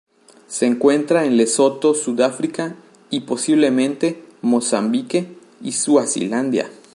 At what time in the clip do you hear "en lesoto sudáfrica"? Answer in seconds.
1.25-2.75